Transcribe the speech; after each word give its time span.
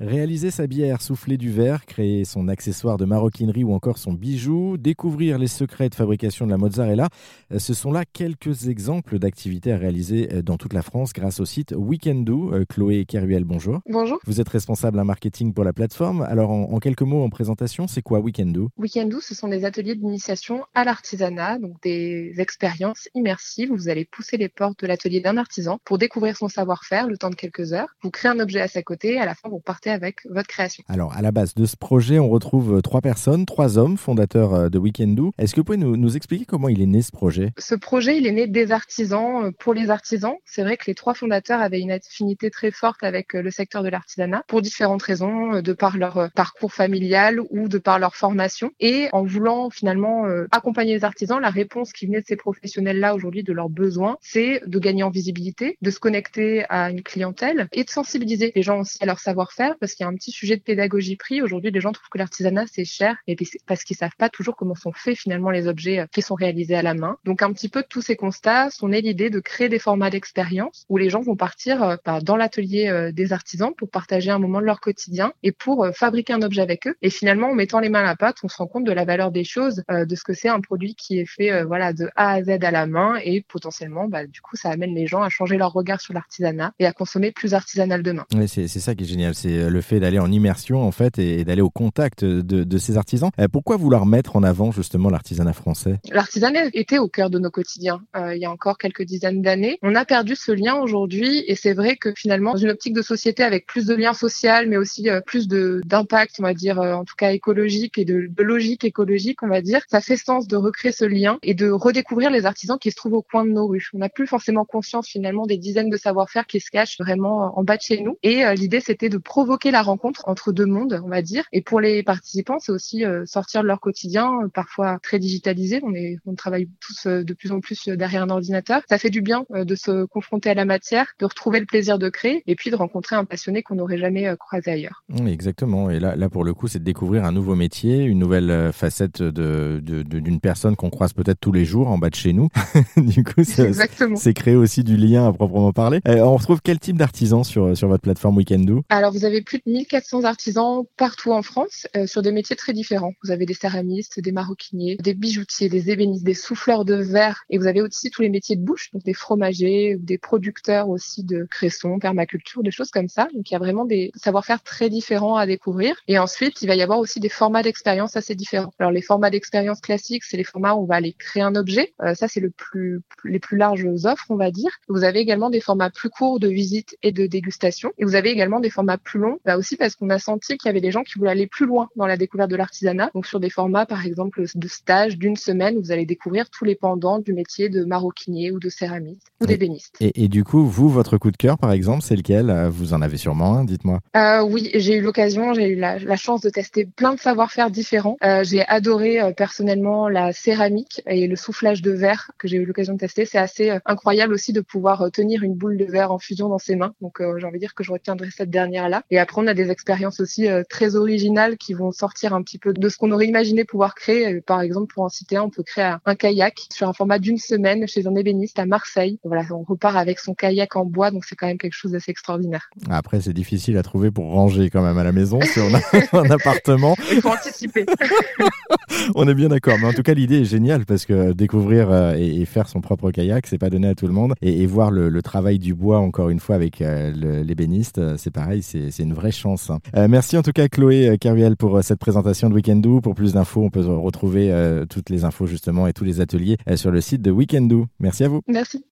Réaliser 0.00 0.50
sa 0.50 0.66
bière, 0.66 1.02
souffler 1.02 1.36
du 1.36 1.50
verre, 1.50 1.84
créer 1.84 2.24
son 2.24 2.48
accessoire 2.48 2.96
de 2.96 3.04
maroquinerie 3.04 3.64
ou 3.64 3.74
encore 3.74 3.98
son 3.98 4.14
bijou, 4.14 4.78
découvrir 4.78 5.36
les 5.36 5.46
secrets 5.46 5.90
de 5.90 5.94
fabrication 5.94 6.46
de 6.46 6.50
la 6.50 6.56
mozzarella, 6.56 7.10
euh, 7.52 7.58
ce 7.58 7.74
sont 7.74 7.92
là 7.92 8.04
quelques 8.10 8.68
exemples 8.68 9.18
d'activités 9.18 9.74
à 9.74 9.76
réaliser 9.76 10.32
euh, 10.32 10.40
dans 10.40 10.56
toute 10.56 10.72
la 10.72 10.80
France 10.80 11.12
grâce 11.12 11.38
au 11.38 11.44
site 11.44 11.74
Weekendoo. 11.76 12.54
Euh, 12.54 12.64
Chloé 12.66 13.04
Keruel, 13.04 13.44
bonjour. 13.44 13.80
Bonjour. 13.90 14.18
Vous 14.24 14.40
êtes 14.40 14.48
responsable 14.48 14.98
en 14.98 15.04
marketing 15.04 15.52
pour 15.52 15.64
la 15.64 15.74
plateforme. 15.74 16.22
Alors 16.22 16.50
en, 16.50 16.78
quelques 16.78 17.02
mots 17.02 17.22
en 17.22 17.28
présentation, 17.28 17.86
c'est 17.86 18.00
quoi 18.00 18.20
Weekendoo? 18.20 18.70
Weekendoo, 18.78 19.20
ce 19.20 19.34
sont 19.34 19.48
des 19.48 19.66
ateliers 19.66 19.96
d'initiation 19.96 20.64
à 20.74 20.84
l'artisanat, 20.84 21.58
donc 21.58 21.76
des 21.82 22.32
expériences 22.38 23.10
immersives 23.14 23.70
où 23.70 23.76
vous 23.76 23.90
allez 23.90 24.06
pousser 24.06 24.38
les 24.38 24.48
portes 24.48 24.80
de 24.80 24.86
l'atelier 24.86 25.20
d'un 25.20 25.36
artisan 25.36 25.78
pour 25.84 25.98
découvrir 25.98 26.38
son 26.38 26.48
savoir-faire 26.48 27.06
le 27.06 27.18
temps 27.18 27.28
de 27.28 27.34
quelques 27.34 27.74
heures. 27.74 27.94
Vous 28.02 28.10
créez 28.10 28.30
un 28.30 28.40
objet 28.40 28.62
à 28.62 28.68
sa 28.68 28.82
côté, 28.82 29.18
à 29.18 29.26
la 29.26 29.34
fin 29.34 29.50
vous 29.50 29.60
partez 29.60 29.89
avec 29.90 30.26
votre 30.28 30.48
création. 30.48 30.84
Alors, 30.88 31.14
à 31.14 31.22
la 31.22 31.32
base 31.32 31.54
de 31.54 31.66
ce 31.66 31.76
projet, 31.76 32.18
on 32.18 32.28
retrouve 32.28 32.78
euh, 32.78 32.80
trois 32.80 33.00
personnes, 33.00 33.46
trois 33.46 33.78
hommes 33.78 33.96
fondateurs 33.96 34.54
euh, 34.54 34.68
de 34.68 34.78
Weekendoo. 34.78 35.32
Est-ce 35.38 35.54
que 35.54 35.60
vous 35.60 35.64
pouvez 35.64 35.78
nous, 35.78 36.16
expliquer 36.16 36.44
comment 36.44 36.68
il 36.68 36.82
est 36.82 36.86
né 36.86 37.02
ce 37.02 37.12
projet? 37.12 37.52
Ce 37.58 37.74
projet, 37.74 38.16
il 38.16 38.26
est 38.26 38.32
né 38.32 38.46
des 38.46 38.72
artisans 38.72 39.44
euh, 39.44 39.50
pour 39.58 39.74
les 39.74 39.90
artisans. 39.90 40.34
C'est 40.44 40.62
vrai 40.62 40.76
que 40.76 40.84
les 40.86 40.94
trois 40.94 41.14
fondateurs 41.14 41.60
avaient 41.60 41.80
une 41.80 41.92
affinité 41.92 42.50
très 42.50 42.70
forte 42.70 43.02
avec 43.02 43.32
le 43.32 43.50
secteur 43.50 43.82
de 43.82 43.88
l'artisanat 43.88 44.44
pour 44.48 44.62
différentes 44.62 45.02
raisons, 45.02 45.60
de 45.60 45.72
par 45.72 45.96
leur 45.96 46.30
parcours 46.34 46.72
familial 46.72 47.40
ou 47.50 47.68
de 47.68 47.78
par 47.78 47.98
leur 47.98 48.16
formation. 48.16 48.72
Et 48.80 49.08
en 49.12 49.24
voulant 49.24 49.70
finalement 49.70 50.24
accompagner 50.50 50.94
les 50.94 51.04
artisans, 51.04 51.40
la 51.40 51.50
réponse 51.50 51.92
qui 51.92 52.06
venait 52.06 52.20
de 52.20 52.26
ces 52.26 52.36
professionnels-là 52.36 53.14
aujourd'hui 53.14 53.42
de 53.42 53.52
leurs 53.52 53.68
besoins, 53.68 54.16
c'est 54.20 54.62
de 54.66 54.78
gagner 54.78 55.02
en 55.02 55.10
visibilité, 55.10 55.76
de 55.80 55.90
se 55.90 55.98
connecter 55.98 56.64
à 56.68 56.90
une 56.90 57.02
clientèle 57.02 57.68
et 57.72 57.84
de 57.84 57.90
sensibiliser 57.90 58.52
les 58.54 58.62
gens 58.62 58.80
aussi 58.80 58.98
à 59.00 59.06
leur 59.06 59.18
savoir-faire 59.18 59.74
parce 59.80 59.94
qu'il 59.94 60.04
y 60.04 60.06
a 60.06 60.10
un 60.10 60.14
petit 60.14 60.30
sujet 60.30 60.56
de 60.56 60.62
pédagogie 60.62 61.16
pris. 61.16 61.42
Aujourd'hui, 61.42 61.70
les 61.70 61.80
gens 61.80 61.92
trouvent 61.92 62.08
que 62.10 62.18
l'artisanat, 62.18 62.66
c'est 62.70 62.84
cher 62.84 63.16
et 63.26 63.36
parce 63.66 63.84
qu'ils 63.84 63.96
savent 63.96 64.16
pas 64.18 64.28
toujours 64.28 64.56
comment 64.56 64.74
sont 64.74 64.92
faits 64.92 65.16
finalement 65.16 65.50
les 65.50 65.66
objets 65.66 66.00
euh, 66.00 66.06
qui 66.12 66.22
sont 66.22 66.34
réalisés 66.34 66.74
à 66.74 66.82
la 66.82 66.94
main. 66.94 67.16
Donc, 67.24 67.42
un 67.42 67.52
petit 67.52 67.68
peu 67.68 67.82
tous 67.88 68.02
ces 68.02 68.16
constats 68.16 68.70
sont 68.70 68.88
nés 68.88 69.00
l'idée 69.00 69.30
de 69.30 69.40
créer 69.40 69.68
des 69.68 69.78
formats 69.78 70.10
d'expérience 70.10 70.84
où 70.88 70.96
les 70.96 71.10
gens 71.10 71.20
vont 71.20 71.36
partir 71.36 71.82
euh, 71.82 71.96
bah, 72.04 72.20
dans 72.20 72.36
l'atelier 72.36 72.88
euh, 72.88 73.12
des 73.12 73.32
artisans 73.32 73.72
pour 73.76 73.90
partager 73.90 74.30
un 74.30 74.38
moment 74.38 74.60
de 74.60 74.66
leur 74.66 74.80
quotidien 74.80 75.32
et 75.42 75.52
pour 75.52 75.88
fabriquer 75.94 76.32
un 76.32 76.42
objet 76.42 76.62
avec 76.62 76.86
eux. 76.86 76.94
Et 77.02 77.10
finalement, 77.10 77.50
en 77.50 77.54
mettant 77.54 77.80
les 77.80 77.88
mains 77.88 78.00
à 78.00 78.04
la 78.04 78.16
pâte, 78.16 78.36
on 78.42 78.48
se 78.48 78.56
rend 78.56 78.66
compte 78.66 78.84
de 78.84 78.92
la 78.92 79.04
valeur 79.04 79.30
des 79.30 79.44
choses, 79.44 79.82
de 79.88 80.14
ce 80.14 80.24
que 80.24 80.34
c'est 80.34 80.48
un 80.48 80.60
produit 80.60 80.94
qui 80.94 81.18
est 81.18 81.26
fait 81.26 81.64
voilà 81.64 81.92
de 81.92 82.08
A 82.16 82.32
à 82.32 82.42
Z 82.42 82.50
à 82.62 82.70
la 82.70 82.86
main 82.86 83.16
et 83.22 83.42
potentiellement, 83.42 84.08
bah, 84.08 84.26
du 84.26 84.40
coup, 84.40 84.56
ça 84.56 84.70
amène 84.70 84.94
les 84.94 85.06
gens 85.06 85.22
à 85.22 85.28
changer 85.28 85.56
leur 85.56 85.72
regard 85.72 86.00
sur 86.00 86.14
l'artisanat 86.14 86.72
et 86.78 86.86
à 86.86 86.92
consommer 86.92 87.32
plus 87.32 87.54
artisanal 87.54 88.02
demain. 88.02 88.26
C'est 88.46 88.68
ça 88.68 88.94
qui 88.94 89.04
est 89.04 89.06
génial, 89.06 89.34
c'est 89.34 89.69
le 89.70 89.80
fait 89.80 90.00
d'aller 90.00 90.18
en 90.18 90.30
immersion 90.30 90.82
en 90.82 90.90
fait 90.90 91.18
et, 91.18 91.44
d'aller 91.44 91.62
au 91.62 91.70
contact 91.70 92.24
de, 92.24 92.78
ces 92.78 92.96
artisans. 92.96 93.30
Euh, 93.38 93.48
pourquoi 93.48 93.76
vouloir 93.76 94.06
mettre 94.06 94.36
en 94.36 94.42
avant 94.42 94.70
justement 94.72 95.10
l'artisanat 95.10 95.52
français? 95.52 95.98
L'artisanat 96.10 96.66
était 96.72 96.98
au 96.98 97.08
cœur 97.08 97.30
de 97.30 97.38
nos 97.38 97.50
quotidiens 97.50 98.00
euh, 98.16 98.34
il 98.34 98.40
y 98.40 98.44
a 98.44 98.50
encore 98.50 98.78
quelques 98.78 99.02
dizaines 99.02 99.42
d'années. 99.42 99.78
On 99.82 99.94
a 99.94 100.04
perdu 100.04 100.34
ce 100.34 100.52
lien 100.52 100.76
aujourd'hui 100.76 101.44
et 101.46 101.54
c'est 101.54 101.74
vrai 101.74 101.96
que 101.96 102.12
finalement 102.14 102.52
dans 102.52 102.58
une 102.58 102.70
optique 102.70 102.94
de 102.94 103.02
société 103.02 103.42
avec 103.42 103.66
plus 103.66 103.86
de 103.86 103.94
liens 103.94 104.14
sociaux 104.14 104.40
mais 104.66 104.76
aussi 104.76 105.10
euh, 105.10 105.20
plus 105.20 105.48
d'impact 105.48 106.36
on 106.38 106.42
va 106.42 106.54
dire 106.54 106.78
en 106.78 107.04
tout 107.04 107.14
cas 107.16 107.32
écologique 107.32 107.98
et 107.98 108.04
de, 108.04 108.30
logique 108.38 108.84
écologique 108.84 109.42
on 109.42 109.48
va 109.48 109.60
dire, 109.60 109.82
ça 109.88 110.00
fait 110.00 110.16
sens 110.16 110.48
de 110.48 110.56
recréer 110.56 110.92
ce 110.92 111.04
lien 111.04 111.38
et 111.42 111.52
de 111.52 111.70
redécouvrir 111.70 112.30
les 112.30 112.46
artisans 112.46 112.78
qui 112.78 112.90
se 112.90 112.96
trouvent 112.96 113.14
au 113.14 113.22
coin 113.22 113.44
de 113.44 113.50
nos 113.50 113.66
rues. 113.66 113.90
On 113.92 113.98
n'a 113.98 114.08
plus 114.08 114.26
forcément 114.26 114.64
conscience 114.64 115.08
finalement 115.08 115.46
des 115.46 115.58
dizaines 115.58 115.90
de 115.90 115.96
savoir-faire 115.96 116.46
qui 116.46 116.60
se 116.60 116.70
cachent 116.70 116.98
vraiment 116.98 117.58
en 117.58 117.62
bas 117.62 117.76
de 117.76 117.82
chez 117.82 118.00
nous 118.00 118.16
et 118.22 118.42
l'idée 118.54 118.80
c'était 118.80 119.10
de 119.10 119.18
provoquer 119.18 119.59
la 119.68 119.82
rencontre 119.82 120.22
entre 120.26 120.52
deux 120.52 120.64
mondes, 120.64 121.00
on 121.04 121.08
va 121.08 121.20
dire. 121.20 121.44
Et 121.52 121.60
pour 121.60 121.80
les 121.80 122.02
participants, 122.02 122.58
c'est 122.58 122.72
aussi 122.72 123.04
euh, 123.04 123.24
sortir 123.26 123.62
de 123.62 123.66
leur 123.66 123.80
quotidien, 123.80 124.30
euh, 124.42 124.48
parfois 124.48 124.98
très 125.02 125.18
digitalisé. 125.18 125.80
On 125.82 125.94
est, 125.94 126.16
on 126.24 126.34
travaille 126.34 126.68
tous 126.80 127.06
euh, 127.06 127.22
de 127.22 127.34
plus 127.34 127.52
en 127.52 127.60
plus 127.60 127.88
derrière 127.88 128.22
un 128.22 128.30
ordinateur. 128.30 128.80
Ça 128.88 128.98
fait 128.98 129.10
du 129.10 129.20
bien 129.20 129.44
de 129.50 129.74
se 129.74 130.04
confronter 130.06 130.50
à 130.50 130.54
la 130.54 130.64
matière, 130.64 131.06
de 131.18 131.26
retrouver 131.26 131.60
le 131.60 131.66
plaisir 131.66 131.98
de 131.98 132.08
créer, 132.08 132.42
et 132.46 132.54
puis 132.54 132.70
de 132.70 132.76
rencontrer 132.76 133.16
un 133.16 133.24
passionné 133.24 133.62
qu'on 133.62 133.74
n'aurait 133.74 133.98
jamais 133.98 134.34
croisé 134.38 134.70
ailleurs. 134.70 135.02
exactement. 135.26 135.90
Et 135.90 136.00
là, 136.00 136.16
là 136.16 136.28
pour 136.28 136.44
le 136.44 136.54
coup, 136.54 136.68
c'est 136.68 136.78
de 136.78 136.84
découvrir 136.84 137.24
un 137.24 137.32
nouveau 137.32 137.54
métier, 137.54 138.04
une 138.04 138.18
nouvelle 138.18 138.72
facette 138.72 139.22
de, 139.22 139.80
d'une 139.82 140.40
personne 140.40 140.76
qu'on 140.76 140.90
croise 140.90 141.12
peut-être 141.12 141.40
tous 141.40 141.52
les 141.52 141.64
jours 141.64 141.88
en 141.88 141.98
bas 141.98 142.10
de 142.10 142.14
chez 142.14 142.32
nous. 142.32 142.48
du 142.96 143.24
coup, 143.24 143.42
c'est 143.44 144.34
créer 144.34 144.54
aussi 144.54 144.84
du 144.84 144.96
lien 144.96 145.26
à 145.26 145.32
proprement 145.32 145.72
parler. 145.72 146.00
on 146.06 146.36
retrouve 146.36 146.60
quel 146.62 146.78
type 146.78 146.96
d'artisans 146.96 147.44
sur, 147.44 147.76
sur 147.76 147.88
votre 147.88 148.02
plateforme 148.02 148.36
Weekendoo 148.36 148.84
Alors, 148.88 149.12
vous 149.12 149.24
avez 149.24 149.42
plus 149.50 149.58
de 149.66 149.72
1400 149.72 150.22
artisans 150.22 150.84
partout 150.96 151.32
en 151.32 151.42
France 151.42 151.88
euh, 151.96 152.06
sur 152.06 152.22
des 152.22 152.30
métiers 152.30 152.54
très 152.54 152.72
différents. 152.72 153.14
Vous 153.24 153.32
avez 153.32 153.46
des 153.46 153.54
céramistes, 153.54 154.20
des 154.20 154.30
maroquiniers, 154.30 154.96
des 154.98 155.12
bijoutiers, 155.12 155.68
des 155.68 155.90
ébénistes, 155.90 156.22
des 156.22 156.34
souffleurs 156.34 156.84
de 156.84 156.94
verre 156.94 157.42
et 157.50 157.58
vous 157.58 157.66
avez 157.66 157.82
aussi 157.82 158.10
tous 158.10 158.22
les 158.22 158.28
métiers 158.28 158.54
de 158.54 158.62
bouche, 158.62 158.92
donc 158.92 159.02
des 159.02 159.12
fromagers, 159.12 159.96
des 159.98 160.18
producteurs 160.18 160.88
aussi 160.88 161.24
de 161.24 161.48
cressons, 161.50 161.98
permaculture, 161.98 162.62
des 162.62 162.70
choses 162.70 162.92
comme 162.92 163.08
ça. 163.08 163.26
Donc 163.34 163.50
il 163.50 163.54
y 163.54 163.56
a 163.56 163.58
vraiment 163.58 163.84
des 163.84 164.12
savoir-faire 164.14 164.62
très 164.62 164.88
différents 164.88 165.34
à 165.34 165.46
découvrir. 165.46 165.96
Et 166.06 166.20
ensuite, 166.20 166.62
il 166.62 166.68
va 166.68 166.76
y 166.76 166.82
avoir 166.82 167.00
aussi 167.00 167.18
des 167.18 167.28
formats 167.28 167.64
d'expérience 167.64 168.16
assez 168.16 168.36
différents. 168.36 168.72
Alors 168.78 168.92
les 168.92 169.02
formats 169.02 169.30
d'expérience 169.30 169.80
classiques, 169.80 170.22
c'est 170.22 170.36
les 170.36 170.44
formats 170.44 170.74
où 170.74 170.82
on 170.82 170.86
va 170.86 170.94
aller 170.94 171.12
créer 171.14 171.42
un 171.42 171.56
objet. 171.56 171.92
Euh, 172.02 172.14
ça, 172.14 172.28
c'est 172.28 172.38
le 172.38 172.50
plus, 172.50 173.00
les 173.24 173.40
plus 173.40 173.56
larges 173.56 173.88
offres, 174.04 174.26
on 174.28 174.36
va 174.36 174.52
dire. 174.52 174.70
Vous 174.86 175.02
avez 175.02 175.18
également 175.18 175.50
des 175.50 175.60
formats 175.60 175.90
plus 175.90 176.08
courts 176.08 176.38
de 176.38 176.48
visite 176.48 176.96
et 177.02 177.10
de 177.10 177.26
dégustation. 177.26 177.90
Et 177.98 178.04
vous 178.04 178.14
avez 178.14 178.30
également 178.30 178.60
des 178.60 178.70
formats 178.70 178.96
plus 178.96 179.18
longs, 179.18 179.39
là 179.44 179.58
aussi 179.58 179.76
parce 179.76 179.96
qu'on 179.96 180.10
a 180.10 180.18
senti 180.18 180.56
qu'il 180.56 180.68
y 180.68 180.70
avait 180.70 180.80
des 180.80 180.90
gens 180.90 181.02
qui 181.02 181.18
voulaient 181.18 181.30
aller 181.30 181.46
plus 181.46 181.66
loin 181.66 181.88
dans 181.96 182.06
la 182.06 182.16
découverte 182.16 182.50
de 182.50 182.56
l'artisanat. 182.56 183.10
Donc 183.14 183.26
sur 183.26 183.40
des 183.40 183.50
formats, 183.50 183.86
par 183.86 184.06
exemple, 184.06 184.42
de 184.54 184.68
stage 184.68 185.18
d'une 185.18 185.36
semaine, 185.36 185.78
vous 185.80 185.92
allez 185.92 186.06
découvrir 186.06 186.50
tous 186.50 186.64
les 186.64 186.74
pendants 186.74 187.18
du 187.18 187.32
métier 187.32 187.68
de 187.68 187.84
maroquinier 187.84 188.50
ou 188.50 188.58
de 188.58 188.68
céramiste 188.68 189.32
ou 189.40 189.46
d'ébéniste. 189.46 189.96
Et, 190.00 190.24
et, 190.24 190.28
du 190.28 190.44
coup, 190.44 190.64
vous, 190.66 190.88
votre 190.88 191.18
coup 191.18 191.30
de 191.30 191.36
cœur, 191.36 191.58
par 191.58 191.72
exemple, 191.72 192.02
c'est 192.02 192.16
lequel? 192.16 192.50
Vous 192.70 192.94
en 192.94 193.02
avez 193.02 193.16
sûrement 193.16 193.56
un, 193.56 193.64
dites-moi. 193.64 194.00
Euh, 194.16 194.42
oui, 194.42 194.70
j'ai 194.74 194.96
eu 194.96 195.00
l'occasion, 195.00 195.54
j'ai 195.54 195.68
eu 195.68 195.76
la, 195.76 196.16
chance 196.16 196.40
de 196.40 196.50
tester 196.50 196.84
plein 196.84 197.14
de 197.14 197.20
savoir-faire 197.20 197.70
différents. 197.70 198.16
Euh, 198.24 198.44
j'ai 198.44 198.66
adoré 198.66 199.20
euh, 199.20 199.32
personnellement 199.32 200.08
la 200.08 200.32
céramique 200.32 201.02
et 201.06 201.26
le 201.26 201.36
soufflage 201.36 201.82
de 201.82 201.90
verre 201.90 202.30
que 202.38 202.48
j'ai 202.48 202.56
eu 202.56 202.64
l'occasion 202.64 202.94
de 202.94 202.98
tester. 202.98 203.24
C'est 203.24 203.38
assez 203.38 203.72
incroyable 203.86 204.34
aussi 204.34 204.52
de 204.52 204.60
pouvoir 204.60 205.10
tenir 205.12 205.42
une 205.42 205.54
boule 205.54 205.76
de 205.76 205.84
verre 205.84 206.12
en 206.12 206.18
fusion 206.18 206.48
dans 206.48 206.58
ses 206.58 206.76
mains. 206.76 206.94
Donc 207.00 207.20
j'ai 207.20 207.46
envie 207.46 207.54
de 207.54 207.60
dire 207.60 207.74
que 207.74 207.84
je 207.84 207.92
retiendrai 207.92 208.28
cette 208.30 208.50
dernière-là. 208.50 209.02
Et 209.10 209.18
après, 209.18 209.29
on 209.38 209.46
a 209.46 209.54
des 209.54 209.70
expériences 209.70 210.20
aussi 210.20 210.48
euh, 210.48 210.62
très 210.68 210.96
originales 210.96 211.56
qui 211.56 211.74
vont 211.74 211.92
sortir 211.92 212.34
un 212.34 212.42
petit 212.42 212.58
peu 212.58 212.72
de 212.72 212.88
ce 212.88 212.96
qu'on 212.96 213.10
aurait 213.12 213.26
imaginé 213.26 213.64
pouvoir 213.64 213.94
créer. 213.94 214.34
Euh, 214.34 214.40
par 214.44 214.60
exemple, 214.60 214.92
pour 214.92 215.04
en 215.04 215.08
citer 215.08 215.36
un, 215.36 215.42
on 215.42 215.50
peut 215.50 215.62
créer 215.62 215.94
un 216.04 216.14
kayak 216.14 216.58
sur 216.72 216.88
un 216.88 216.92
format 216.92 217.18
d'une 217.18 217.38
semaine 217.38 217.86
chez 217.86 218.06
un 218.06 218.14
ébéniste 218.14 218.58
à 218.58 218.66
Marseille. 218.66 219.18
Voilà, 219.24 219.44
on 219.50 219.62
repart 219.62 219.96
avec 219.96 220.18
son 220.18 220.34
kayak 220.34 220.76
en 220.76 220.84
bois, 220.84 221.10
donc 221.10 221.24
c'est 221.24 221.36
quand 221.36 221.46
même 221.46 221.58
quelque 221.58 221.74
chose 221.74 221.92
d'assez 221.92 222.10
extraordinaire. 222.10 222.70
Après, 222.88 223.20
c'est 223.20 223.32
difficile 223.32 223.76
à 223.78 223.82
trouver 223.82 224.10
pour 224.10 224.26
ranger 224.30 224.70
quand 224.70 224.82
même 224.82 224.98
à 224.98 225.04
la 225.04 225.12
maison 225.12 225.40
si 225.40 225.60
on 225.60 225.74
a 225.74 225.80
un 226.20 226.30
appartement. 226.30 226.96
Il 227.10 227.20
faut 227.20 227.30
anticiper. 227.30 227.86
on 229.14 229.28
est 229.28 229.34
bien 229.34 229.48
d'accord, 229.48 229.76
mais 229.80 229.86
en 229.86 229.92
tout 229.92 230.02
cas, 230.02 230.14
l'idée 230.14 230.40
est 230.40 230.44
géniale 230.44 230.84
parce 230.86 231.06
que 231.06 231.32
découvrir 231.32 231.90
euh, 231.90 232.14
et, 232.14 232.44
faire 232.44 232.68
son 232.68 232.80
propre 232.80 233.10
kayak, 233.10 233.46
c'est 233.46 233.58
pas 233.58 233.70
donné 233.70 233.88
à 233.88 233.94
tout 233.94 234.06
le 234.06 234.12
monde. 234.12 234.34
Et, 234.42 234.66
voir 234.66 234.90
le, 234.90 235.20
travail 235.22 235.58
du 235.58 235.74
bois, 235.74 235.98
encore 235.98 236.30
une 236.30 236.40
fois, 236.40 236.54
avec 236.54 236.80
l'ébéniste, 236.80 238.00
c'est 238.16 238.30
pareil, 238.30 238.62
c'est 238.62 238.98
une 238.98 239.14
vraie 239.14 239.32
chance. 239.32 239.70
Hein. 239.70 239.80
Euh, 239.96 240.08
merci 240.08 240.36
en 240.36 240.42
tout 240.42 240.52
cas 240.52 240.68
Chloé 240.68 241.16
Caruel 241.18 241.56
pour 241.56 241.76
euh, 241.76 241.82
cette 241.82 241.98
présentation 241.98 242.48
de 242.48 242.54
Weekendoo. 242.54 243.00
Pour 243.00 243.14
plus 243.14 243.34
d'infos, 243.34 243.62
on 243.62 243.70
peut 243.70 243.84
retrouver 243.84 244.52
euh, 244.52 244.86
toutes 244.86 245.10
les 245.10 245.24
infos 245.24 245.46
justement 245.46 245.86
et 245.86 245.92
tous 245.92 246.04
les 246.04 246.20
ateliers 246.20 246.56
sur 246.76 246.90
le 246.90 247.00
site 247.00 247.22
de 247.22 247.30
Weekendoo. 247.30 247.86
Merci 247.98 248.24
à 248.24 248.28
vous. 248.28 248.40
Merci. 248.46 248.84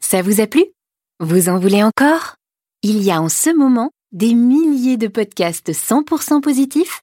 Ça 0.00 0.22
vous 0.22 0.40
a 0.40 0.46
plu? 0.46 0.64
Vous 1.20 1.48
en 1.48 1.58
voulez 1.58 1.82
encore? 1.82 2.36
Il 2.82 3.02
y 3.02 3.10
a 3.10 3.20
en 3.20 3.28
ce 3.28 3.56
moment 3.56 3.90
des 4.12 4.34
milliers 4.34 4.96
de 4.96 5.08
podcasts 5.08 5.70
100% 5.70 6.40
positifs 6.40 7.02